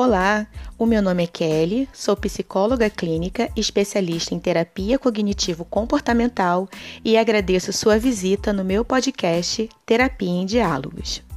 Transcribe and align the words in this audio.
Olá, 0.00 0.46
o 0.78 0.86
meu 0.86 1.02
nome 1.02 1.24
é 1.24 1.26
Kelly, 1.26 1.88
sou 1.92 2.16
psicóloga 2.16 2.88
clínica, 2.88 3.50
especialista 3.56 4.32
em 4.32 4.38
terapia 4.38 4.96
cognitivo-comportamental 4.96 6.68
e 7.04 7.18
agradeço 7.18 7.72
sua 7.72 7.98
visita 7.98 8.52
no 8.52 8.64
meu 8.64 8.84
podcast 8.84 9.68
Terapia 9.84 10.30
em 10.30 10.46
Diálogos. 10.46 11.27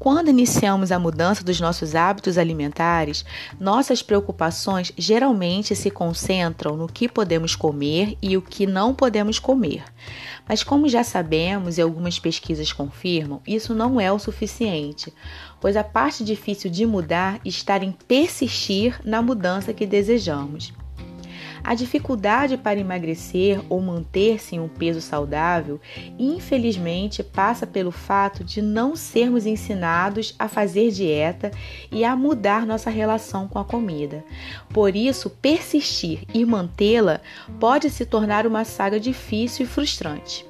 Quando 0.00 0.30
iniciamos 0.30 0.90
a 0.90 0.98
mudança 0.98 1.44
dos 1.44 1.60
nossos 1.60 1.94
hábitos 1.94 2.38
alimentares, 2.38 3.22
nossas 3.60 4.02
preocupações 4.02 4.90
geralmente 4.96 5.76
se 5.76 5.90
concentram 5.90 6.74
no 6.74 6.86
que 6.86 7.06
podemos 7.06 7.54
comer 7.54 8.16
e 8.22 8.34
o 8.34 8.40
que 8.40 8.66
não 8.66 8.94
podemos 8.94 9.38
comer. 9.38 9.84
Mas, 10.48 10.62
como 10.62 10.88
já 10.88 11.04
sabemos 11.04 11.76
e 11.76 11.82
algumas 11.82 12.18
pesquisas 12.18 12.72
confirmam, 12.72 13.42
isso 13.46 13.74
não 13.74 14.00
é 14.00 14.10
o 14.10 14.18
suficiente, 14.18 15.12
pois 15.60 15.76
a 15.76 15.84
parte 15.84 16.24
difícil 16.24 16.70
de 16.70 16.86
mudar 16.86 17.38
está 17.44 17.76
em 17.76 17.92
persistir 17.92 18.98
na 19.04 19.20
mudança 19.20 19.74
que 19.74 19.84
desejamos. 19.84 20.72
A 21.62 21.74
dificuldade 21.74 22.56
para 22.56 22.80
emagrecer 22.80 23.60
ou 23.68 23.80
manter-se 23.80 24.56
em 24.56 24.60
um 24.60 24.68
peso 24.68 25.00
saudável, 25.00 25.80
infelizmente, 26.18 27.22
passa 27.22 27.66
pelo 27.66 27.90
fato 27.90 28.42
de 28.42 28.62
não 28.62 28.96
sermos 28.96 29.46
ensinados 29.46 30.34
a 30.38 30.48
fazer 30.48 30.90
dieta 30.90 31.50
e 31.90 32.04
a 32.04 32.16
mudar 32.16 32.66
nossa 32.66 32.90
relação 32.90 33.46
com 33.46 33.58
a 33.58 33.64
comida. 33.64 34.24
Por 34.72 34.96
isso, 34.96 35.30
persistir 35.30 36.24
e 36.32 36.44
mantê-la 36.44 37.20
pode 37.58 37.90
se 37.90 38.06
tornar 38.06 38.46
uma 38.46 38.64
saga 38.64 38.98
difícil 38.98 39.66
e 39.66 39.68
frustrante. 39.68 40.46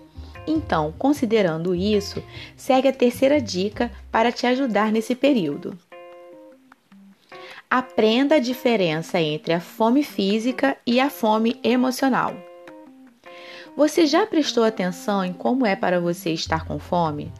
Então, 0.47 0.93
considerando 0.99 1.75
isso, 1.75 2.23
segue 2.57 2.89
a 2.89 2.93
terceira 2.93 3.41
dica 3.41 3.91
para 4.11 4.33
te 4.33 4.47
ajudar 4.47 4.91
nesse 4.91 5.15
período. 5.15 5.77
Aprenda 7.73 8.35
a 8.35 8.41
diferença 8.41 9.21
entre 9.21 9.53
a 9.53 9.61
fome 9.61 10.03
física 10.03 10.77
e 10.85 10.99
a 10.99 11.09
fome 11.09 11.61
emocional. 11.63 12.35
Você 13.77 14.09
já 14.09 14.27
prestou 14.27 14.65
atenção 14.65 15.25
em 15.25 15.33
como 15.33 15.65
é 15.65 15.77
para 15.77 16.01
você 16.01 16.33
estar 16.33 16.65
com 16.65 16.81
fome? 16.81 17.33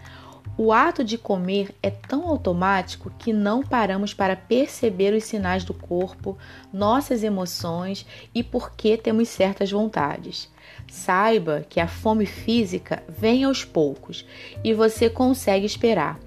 O 0.57 0.73
ato 0.73 1.03
de 1.03 1.19
comer 1.19 1.75
é 1.83 1.91
tão 1.91 2.29
automático 2.29 3.11
que 3.19 3.33
não 3.33 3.61
paramos 3.61 4.15
para 4.15 4.37
perceber 4.37 5.13
os 5.15 5.25
sinais 5.25 5.65
do 5.65 5.75
corpo, 5.75 6.39
nossas 6.73 7.25
emoções 7.25 8.07
e 8.33 8.45
por 8.45 8.71
que 8.77 8.97
temos 8.97 9.29
certas 9.29 9.73
vontades. 9.73 10.49
Saiba 10.89 11.67
que 11.69 11.81
a 11.81 11.89
fome 11.89 12.25
física 12.25 13.03
vem 13.09 13.43
aos 13.43 13.65
poucos 13.65 14.25
e 14.63 14.73
você 14.73 15.11
consegue 15.11 15.67
esperar. 15.67 16.21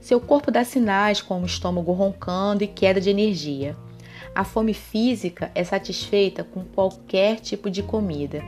Seu 0.00 0.18
corpo 0.18 0.50
dá 0.50 0.64
sinais 0.64 1.20
como 1.20 1.44
estômago 1.44 1.92
roncando 1.92 2.64
e 2.64 2.66
queda 2.66 3.00
de 3.00 3.10
energia. 3.10 3.76
A 4.34 4.44
fome 4.44 4.72
física 4.72 5.50
é 5.54 5.62
satisfeita 5.62 6.42
com 6.42 6.64
qualquer 6.64 7.40
tipo 7.40 7.68
de 7.68 7.82
comida, 7.82 8.42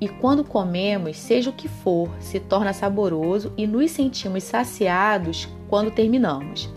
e 0.00 0.08
quando 0.08 0.44
comemos, 0.44 1.16
seja 1.16 1.48
o 1.48 1.52
que 1.52 1.68
for, 1.68 2.10
se 2.20 2.38
torna 2.38 2.72
saboroso 2.72 3.52
e 3.56 3.66
nos 3.66 3.90
sentimos 3.90 4.44
saciados 4.44 5.48
quando 5.68 5.90
terminamos. 5.90 6.68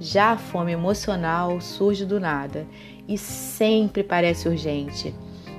Já 0.00 0.32
a 0.32 0.38
fome 0.38 0.72
emocional 0.72 1.60
surge 1.60 2.04
do 2.04 2.18
nada 2.18 2.66
e 3.06 3.16
sempre 3.16 4.02
parece 4.02 4.48
urgente. 4.48 5.14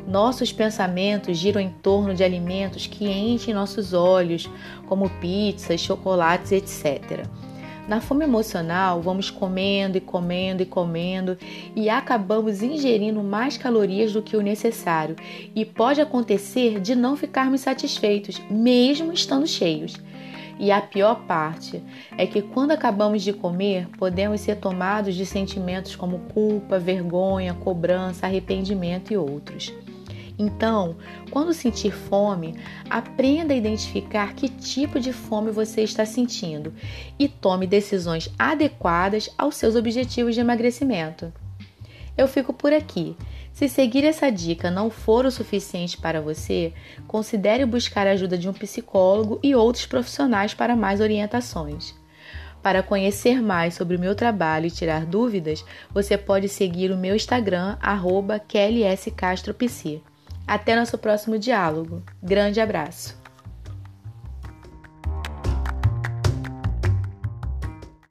Nossos 0.08 0.52
pensamentos 0.52 1.38
giram 1.38 1.62
em 1.62 1.70
torno 1.70 2.16
de 2.16 2.24
alimentos 2.24 2.88
que 2.88 3.08
enchem 3.08 3.54
nossos 3.54 3.94
olhos, 3.94 4.50
como 4.88 5.10
pizzas, 5.22 5.80
chocolates, 5.80 6.52
etc. 6.52 7.28
Na 7.90 8.00
fome 8.00 8.24
emocional, 8.24 9.02
vamos 9.02 9.32
comendo 9.32 9.98
e 9.98 10.00
comendo 10.00 10.62
e 10.62 10.66
comendo 10.68 11.36
e 11.76 11.90
acabamos 11.90 12.62
ingerindo 12.62 13.24
mais 13.24 13.58
calorias 13.58 14.14
do 14.14 14.22
que 14.22 14.38
o 14.38 14.44
necessário, 14.44 15.16
e 15.56 15.66
pode 15.66 16.00
acontecer 16.00 16.80
de 16.80 16.94
não 16.94 17.18
ficarmos 17.18 17.62
satisfeitos, 17.62 18.40
mesmo 18.48 19.12
estando 19.12 19.48
cheios. 19.48 19.96
E 20.60 20.72
a 20.72 20.80
pior 20.82 21.22
parte 21.26 21.82
é 22.16 22.28
que 22.28 22.44
quando 22.44 22.74
acabamos 22.74 23.24
de 23.24 23.34
comer, 23.34 23.88
podemos 23.98 24.42
ser 24.42 24.58
tomados 24.58 25.16
de 25.16 25.26
sentimentos 25.26 25.96
como 25.96 26.20
culpa, 26.32 26.78
vergonha, 26.78 27.56
cobrança, 27.56 28.28
arrependimento 28.28 29.12
e 29.12 29.18
outros. 29.18 29.74
Então, 30.40 30.96
quando 31.30 31.54
sentir 31.54 31.92
fome, 31.92 32.56
aprenda 32.90 33.54
a 33.54 33.58
identificar 33.58 34.34
que 34.34 34.48
tipo 34.48 34.98
de 34.98 35.12
fome 35.12 35.52
você 35.52 35.82
está 35.82 36.06
sentindo 36.06 36.74
e 37.20 37.28
tome 37.28 37.68
decisões 37.68 38.32
adequadas 38.40 39.30
aos 39.38 39.58
seus 39.58 39.76
objetivos 39.76 40.34
de 40.34 40.40
emagrecimento. 40.40 41.34
Eu 42.18 42.26
fico 42.26 42.54
por 42.54 42.72
aqui. 42.72 43.18
Se 43.52 43.68
seguir 43.68 44.06
essa 44.06 44.30
dica 44.30 44.72
não 44.72 44.90
for 44.90 45.26
o 45.26 45.32
suficiente 45.32 45.98
para 45.98 46.22
você, 46.22 46.74
considere 47.06 47.66
buscar 47.66 48.08
a 48.08 48.12
ajuda 48.12 48.38
de 48.38 48.48
um 48.48 48.54
psicólogo 48.54 49.40
e 49.44 49.54
outros 49.54 49.86
profissionais 49.86 50.54
para 50.54 50.74
mais 50.74 51.02
orientações. 51.02 51.94
Para 52.64 52.84
conhecer 52.84 53.42
mais 53.42 53.74
sobre 53.74 53.98
o 53.98 54.00
meu 54.00 54.16
trabalho 54.16 54.68
e 54.68 54.72
tirar 54.72 55.06
dúvidas, 55.06 55.66
você 55.94 56.18
pode 56.18 56.48
seguir 56.48 56.92
o 56.92 56.98
meu 56.98 57.16
Instagram, 57.16 57.78
arroba 57.82 58.40
Até 60.50 60.76
nosso 60.76 60.98
próximo 60.98 61.38
diálogo. 61.38 62.02
Grande 62.24 62.60
abraço! 62.60 63.19